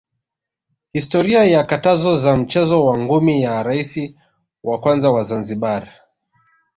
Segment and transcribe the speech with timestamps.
[0.93, 4.17] historia ya katazo za mchezo wa ngumi ya raisi
[4.63, 5.89] wa kwanza wa Zanzibar